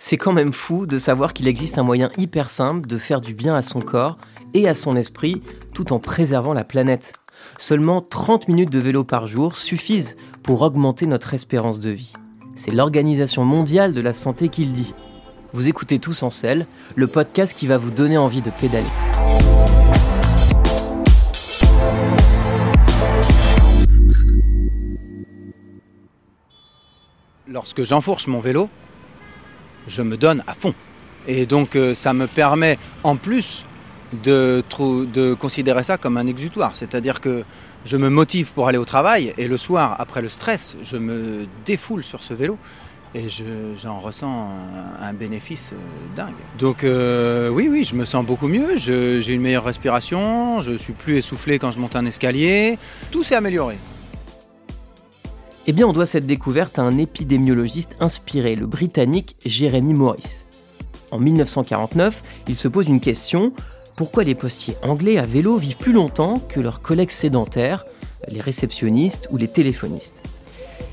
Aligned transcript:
C'est 0.00 0.16
quand 0.16 0.32
même 0.32 0.52
fou 0.52 0.86
de 0.86 0.96
savoir 0.96 1.34
qu'il 1.34 1.48
existe 1.48 1.76
un 1.76 1.82
moyen 1.82 2.10
hyper 2.16 2.50
simple 2.50 2.86
de 2.86 2.98
faire 2.98 3.20
du 3.20 3.34
bien 3.34 3.56
à 3.56 3.62
son 3.62 3.80
corps 3.80 4.16
et 4.54 4.68
à 4.68 4.74
son 4.74 4.94
esprit 4.96 5.42
tout 5.74 5.92
en 5.92 5.98
préservant 5.98 6.52
la 6.52 6.62
planète. 6.62 7.14
Seulement 7.58 8.00
30 8.00 8.46
minutes 8.46 8.70
de 8.70 8.78
vélo 8.78 9.02
par 9.02 9.26
jour 9.26 9.56
suffisent 9.56 10.16
pour 10.44 10.62
augmenter 10.62 11.06
notre 11.06 11.34
espérance 11.34 11.80
de 11.80 11.90
vie. 11.90 12.12
C'est 12.54 12.70
l'Organisation 12.70 13.44
mondiale 13.44 13.92
de 13.92 14.00
la 14.00 14.12
santé 14.12 14.48
qui 14.48 14.64
le 14.64 14.72
dit. 14.72 14.94
Vous 15.52 15.66
écoutez 15.66 15.98
Tous 15.98 16.22
en 16.22 16.30
selle, 16.30 16.66
le 16.94 17.08
podcast 17.08 17.56
qui 17.56 17.66
va 17.66 17.76
vous 17.76 17.90
donner 17.90 18.18
envie 18.18 18.42
de 18.42 18.50
pédaler. 18.50 18.86
Lorsque 27.48 27.82
j'enfourche 27.82 28.28
mon 28.28 28.40
vélo, 28.40 28.68
je 29.88 30.02
me 30.02 30.16
donne 30.16 30.42
à 30.46 30.54
fond. 30.54 30.74
Et 31.26 31.46
donc 31.46 31.76
euh, 31.76 31.94
ça 31.94 32.12
me 32.12 32.26
permet 32.26 32.78
en 33.02 33.16
plus 33.16 33.64
de, 34.24 34.62
de 35.12 35.34
considérer 35.34 35.82
ça 35.82 35.98
comme 35.98 36.16
un 36.16 36.26
exutoire. 36.26 36.74
C'est-à-dire 36.74 37.20
que 37.20 37.44
je 37.84 37.96
me 37.96 38.08
motive 38.08 38.52
pour 38.54 38.68
aller 38.68 38.78
au 38.78 38.84
travail 38.84 39.32
et 39.38 39.48
le 39.48 39.56
soir, 39.56 39.96
après 39.98 40.22
le 40.22 40.28
stress, 40.28 40.76
je 40.82 40.96
me 40.96 41.46
défoule 41.64 42.02
sur 42.02 42.22
ce 42.22 42.34
vélo 42.34 42.58
et 43.14 43.26
j'en 43.82 43.98
ressens 43.98 44.48
un, 45.00 45.12
bénéfice 45.12 45.72
euh, 45.72 46.16
dingue. 46.16 46.34
Donc 46.58 46.84
euh, 46.84 47.48
oui, 47.48 47.68
oui, 47.70 47.84
je 47.84 47.94
me 47.94 48.04
sens 48.04 48.24
beaucoup 48.24 48.48
mieux, 48.48 48.76
j'ai 48.76 49.32
une 49.32 49.40
meilleure 49.40 49.64
respiration, 49.64 50.60
je 50.60 50.76
suis 50.76 50.92
plus 50.92 51.16
essoufflé 51.16 51.58
quand 51.58 51.70
je 51.70 51.78
monte 51.78 51.96
un 51.96 52.04
escalier, 52.04 52.78
tout 53.10 53.22
s'est 53.22 53.36
amélioré. 53.36 53.78
Eh 55.70 55.74
bien, 55.74 55.86
on 55.86 55.92
doit 55.92 56.06
cette 56.06 56.24
découverte 56.24 56.78
à 56.78 56.82
un 56.82 56.96
épidémiologiste 56.96 57.94
inspiré, 58.00 58.56
le 58.56 58.64
britannique 58.64 59.36
Jeremy 59.44 59.92
Morris. 59.92 60.46
En 61.10 61.18
1949, 61.18 62.22
il 62.48 62.56
se 62.56 62.68
pose 62.68 62.88
une 62.88 63.02
question 63.02 63.52
pourquoi 63.94 64.24
les 64.24 64.34
postiers 64.34 64.76
anglais 64.80 65.18
à 65.18 65.26
vélo 65.26 65.58
vivent 65.58 65.76
plus 65.76 65.92
longtemps 65.92 66.38
que 66.48 66.58
leurs 66.58 66.80
collègues 66.80 67.10
sédentaires, 67.10 67.84
les 68.30 68.40
réceptionnistes 68.40 69.28
ou 69.30 69.36
les 69.36 69.46
téléphonistes? 69.46 70.22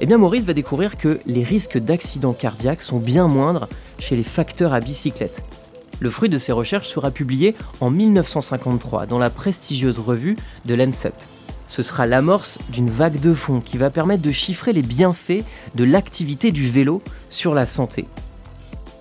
Eh 0.00 0.06
bien, 0.06 0.18
Maurice 0.18 0.44
va 0.44 0.52
découvrir 0.52 0.96
que 0.96 1.18
les 1.26 1.42
risques 1.42 1.78
d'accidents 1.78 2.32
cardiaques 2.32 2.82
sont 2.82 3.00
bien 3.00 3.26
moindres 3.26 3.68
chez 3.98 4.14
les 4.14 4.22
facteurs 4.22 4.72
à 4.72 4.78
bicyclette. 4.78 5.42
Le 5.98 6.10
fruit 6.10 6.28
de 6.28 6.38
ses 6.38 6.52
recherches 6.52 6.88
sera 6.88 7.10
publié 7.10 7.56
en 7.80 7.90
1953 7.90 9.06
dans 9.06 9.18
la 9.18 9.30
prestigieuse 9.30 9.98
revue 9.98 10.36
de 10.64 10.74
Lancet. 10.74 11.12
Ce 11.70 11.84
sera 11.84 12.06
l'amorce 12.06 12.58
d'une 12.68 12.90
vague 12.90 13.20
de 13.20 13.32
fond 13.32 13.60
qui 13.60 13.78
va 13.78 13.90
permettre 13.90 14.22
de 14.22 14.32
chiffrer 14.32 14.72
les 14.72 14.82
bienfaits 14.82 15.44
de 15.76 15.84
l'activité 15.84 16.50
du 16.50 16.68
vélo 16.68 17.00
sur 17.28 17.54
la 17.54 17.64
santé. 17.64 18.06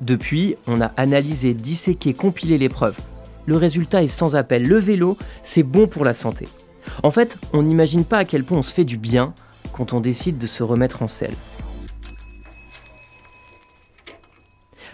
Depuis, 0.00 0.54
on 0.68 0.80
a 0.80 0.92
analysé, 0.96 1.54
disséqué, 1.54 2.14
compilé 2.14 2.58
les 2.58 2.68
preuves 2.68 2.98
le 3.46 3.56
résultat 3.56 4.02
est 4.02 4.08
sans 4.08 4.36
appel. 4.36 4.66
Le 4.66 4.78
vélo, 4.78 5.16
c'est 5.42 5.62
bon 5.62 5.86
pour 5.86 6.04
la 6.04 6.14
santé. 6.14 6.48
En 7.02 7.10
fait, 7.10 7.38
on 7.52 7.62
n'imagine 7.62 8.04
pas 8.04 8.18
à 8.18 8.24
quel 8.24 8.44
point 8.44 8.58
on 8.58 8.62
se 8.62 8.74
fait 8.74 8.84
du 8.84 8.96
bien 8.96 9.34
quand 9.72 9.92
on 9.92 10.00
décide 10.00 10.38
de 10.38 10.46
se 10.46 10.62
remettre 10.62 11.02
en 11.02 11.08
selle. 11.08 11.34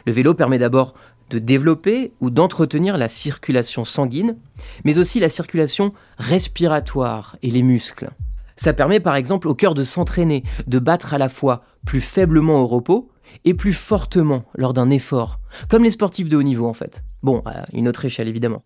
Le 0.06 0.12
vélo 0.12 0.34
permet 0.34 0.58
d'abord 0.58 0.94
de 1.30 1.38
développer 1.38 2.12
ou 2.20 2.30
d'entretenir 2.30 2.96
la 2.96 3.08
circulation 3.08 3.84
sanguine, 3.84 4.36
mais 4.84 4.98
aussi 4.98 5.20
la 5.20 5.28
circulation 5.28 5.92
respiratoire 6.18 7.36
et 7.42 7.50
les 7.50 7.62
muscles. 7.62 8.10
Ça 8.56 8.72
permet 8.72 9.00
par 9.00 9.14
exemple 9.14 9.46
au 9.46 9.54
cœur 9.54 9.74
de 9.74 9.84
s'entraîner, 9.84 10.42
de 10.66 10.78
battre 10.78 11.14
à 11.14 11.18
la 11.18 11.28
fois 11.28 11.62
plus 11.86 12.00
faiblement 12.00 12.60
au 12.60 12.66
repos 12.66 13.10
et 13.44 13.54
plus 13.54 13.72
fortement 13.72 14.44
lors 14.56 14.72
d'un 14.72 14.90
effort, 14.90 15.38
comme 15.68 15.84
les 15.84 15.90
sportifs 15.92 16.28
de 16.28 16.36
haut 16.36 16.42
niveau 16.42 16.66
en 16.66 16.74
fait. 16.74 17.04
Bon, 17.22 17.42
à 17.44 17.66
une 17.72 17.88
autre 17.88 18.04
échelle 18.04 18.28
évidemment. 18.28 18.62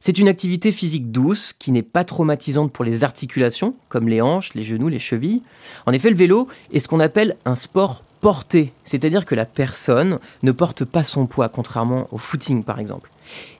C'est 0.00 0.18
une 0.18 0.28
activité 0.28 0.72
physique 0.72 1.10
douce 1.10 1.52
qui 1.52 1.72
n'est 1.72 1.82
pas 1.82 2.04
traumatisante 2.04 2.72
pour 2.72 2.84
les 2.84 3.02
articulations, 3.02 3.74
comme 3.88 4.08
les 4.08 4.20
hanches, 4.20 4.54
les 4.54 4.62
genoux, 4.62 4.88
les 4.88 4.98
chevilles. 4.98 5.42
En 5.86 5.92
effet, 5.92 6.10
le 6.10 6.16
vélo 6.16 6.48
est 6.72 6.78
ce 6.78 6.88
qu'on 6.88 7.00
appelle 7.00 7.36
un 7.44 7.56
sport 7.56 8.04
porté, 8.26 8.72
c'est-à-dire 8.84 9.24
que 9.24 9.36
la 9.36 9.44
personne 9.44 10.18
ne 10.42 10.50
porte 10.50 10.84
pas 10.84 11.04
son 11.04 11.26
poids, 11.26 11.48
contrairement 11.48 12.08
au 12.10 12.18
footing 12.18 12.64
par 12.64 12.80
exemple. 12.80 13.08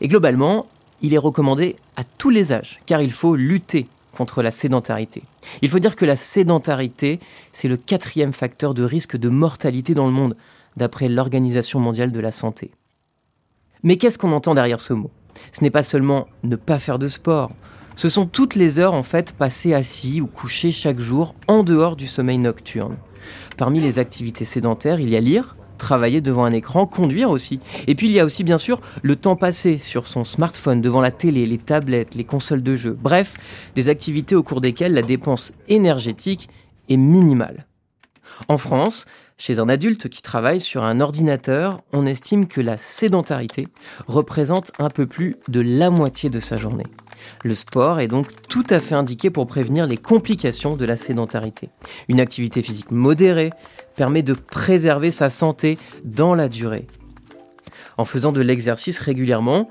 Et 0.00 0.08
globalement, 0.08 0.66
il 1.02 1.14
est 1.14 1.18
recommandé 1.18 1.76
à 1.94 2.02
tous 2.02 2.30
les 2.30 2.52
âges, 2.52 2.80
car 2.84 3.00
il 3.00 3.12
faut 3.12 3.36
lutter 3.36 3.86
contre 4.16 4.42
la 4.42 4.50
sédentarité. 4.50 5.22
Il 5.62 5.68
faut 5.68 5.78
dire 5.78 5.94
que 5.94 6.04
la 6.04 6.16
sédentarité, 6.16 7.20
c'est 7.52 7.68
le 7.68 7.76
quatrième 7.76 8.32
facteur 8.32 8.74
de 8.74 8.82
risque 8.82 9.16
de 9.16 9.28
mortalité 9.28 9.94
dans 9.94 10.06
le 10.06 10.12
monde, 10.12 10.36
d'après 10.76 11.08
l'Organisation 11.08 11.78
mondiale 11.78 12.10
de 12.10 12.18
la 12.18 12.32
santé. 12.32 12.72
Mais 13.84 13.96
qu'est-ce 13.96 14.18
qu'on 14.18 14.32
entend 14.32 14.56
derrière 14.56 14.80
ce 14.80 14.94
mot? 14.94 15.12
Ce 15.52 15.62
n'est 15.62 15.70
pas 15.70 15.84
seulement 15.84 16.26
ne 16.42 16.56
pas 16.56 16.80
faire 16.80 16.98
de 16.98 17.06
sport, 17.06 17.52
ce 17.96 18.10
sont 18.10 18.26
toutes 18.26 18.54
les 18.54 18.78
heures 18.78 18.92
en 18.92 19.02
fait 19.02 19.32
passées 19.32 19.72
assis 19.72 20.20
ou 20.20 20.26
couchées 20.26 20.70
chaque 20.70 21.00
jour 21.00 21.34
en 21.48 21.62
dehors 21.62 21.96
du 21.96 22.06
sommeil 22.06 22.36
nocturne. 22.36 22.96
Parmi 23.56 23.80
les 23.80 23.98
activités 23.98 24.44
sédentaires, 24.44 25.00
il 25.00 25.08
y 25.08 25.16
a 25.16 25.20
lire, 25.20 25.56
travailler 25.78 26.20
devant 26.20 26.44
un 26.44 26.52
écran, 26.52 26.86
conduire 26.86 27.30
aussi. 27.30 27.58
Et 27.86 27.94
puis 27.94 28.08
il 28.08 28.12
y 28.12 28.20
a 28.20 28.26
aussi 28.26 28.44
bien 28.44 28.58
sûr 28.58 28.82
le 29.02 29.16
temps 29.16 29.34
passé 29.34 29.78
sur 29.78 30.06
son 30.06 30.24
smartphone, 30.24 30.82
devant 30.82 31.00
la 31.00 31.10
télé, 31.10 31.46
les 31.46 31.56
tablettes, 31.56 32.14
les 32.14 32.24
consoles 32.24 32.62
de 32.62 32.76
jeux. 32.76 32.96
Bref, 33.00 33.36
des 33.74 33.88
activités 33.88 34.34
au 34.34 34.42
cours 34.42 34.60
desquelles 34.60 34.92
la 34.92 35.02
dépense 35.02 35.54
énergétique 35.68 36.50
est 36.90 36.98
minimale. 36.98 37.66
En 38.48 38.58
France, 38.58 39.06
chez 39.38 39.58
un 39.58 39.70
adulte 39.70 40.10
qui 40.10 40.20
travaille 40.20 40.60
sur 40.60 40.84
un 40.84 41.00
ordinateur, 41.00 41.80
on 41.94 42.04
estime 42.04 42.46
que 42.46 42.60
la 42.60 42.76
sédentarité 42.76 43.68
représente 44.06 44.72
un 44.78 44.90
peu 44.90 45.06
plus 45.06 45.36
de 45.48 45.60
la 45.60 45.88
moitié 45.88 46.28
de 46.28 46.40
sa 46.40 46.58
journée. 46.58 46.86
Le 47.44 47.54
sport 47.54 48.00
est 48.00 48.08
donc 48.08 48.28
tout 48.48 48.66
à 48.70 48.80
fait 48.80 48.94
indiqué 48.94 49.30
pour 49.30 49.46
prévenir 49.46 49.86
les 49.86 49.96
complications 49.96 50.76
de 50.76 50.84
la 50.84 50.96
sédentarité. 50.96 51.70
Une 52.08 52.20
activité 52.20 52.62
physique 52.62 52.90
modérée 52.90 53.50
permet 53.96 54.22
de 54.22 54.34
préserver 54.34 55.10
sa 55.10 55.30
santé 55.30 55.78
dans 56.04 56.34
la 56.34 56.48
durée. 56.48 56.86
En 57.98 58.04
faisant 58.04 58.32
de 58.32 58.40
l'exercice 58.40 58.98
régulièrement, 58.98 59.70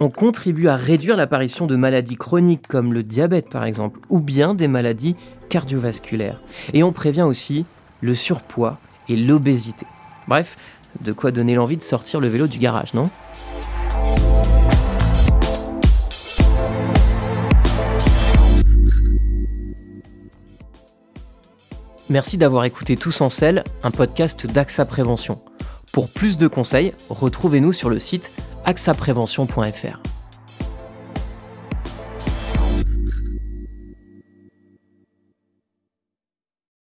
on 0.00 0.10
contribue 0.10 0.68
à 0.68 0.76
réduire 0.76 1.16
l'apparition 1.16 1.66
de 1.66 1.76
maladies 1.76 2.16
chroniques 2.16 2.66
comme 2.66 2.92
le 2.92 3.02
diabète 3.02 3.48
par 3.48 3.64
exemple, 3.64 4.00
ou 4.08 4.20
bien 4.20 4.54
des 4.54 4.68
maladies 4.68 5.16
cardiovasculaires. 5.48 6.40
Et 6.72 6.82
on 6.82 6.92
prévient 6.92 7.22
aussi 7.22 7.64
le 8.00 8.14
surpoids 8.14 8.78
et 9.08 9.16
l'obésité. 9.16 9.86
Bref, 10.28 10.56
de 11.00 11.12
quoi 11.12 11.30
donner 11.30 11.54
l'envie 11.54 11.76
de 11.76 11.82
sortir 11.82 12.20
le 12.20 12.28
vélo 12.28 12.46
du 12.46 12.58
garage, 12.58 12.94
non? 12.94 13.10
Merci 22.14 22.38
d'avoir 22.38 22.64
écouté 22.64 22.94
Tous 22.94 23.22
en 23.22 23.28
selle, 23.28 23.64
un 23.82 23.90
podcast 23.90 24.46
d'AXA 24.46 24.84
Prévention. 24.84 25.42
Pour 25.92 26.08
plus 26.08 26.38
de 26.38 26.46
conseils, 26.46 26.92
retrouvez-nous 27.10 27.72
sur 27.72 27.90
le 27.90 27.98
site 27.98 28.30
axaprévention.fr. 28.64 30.13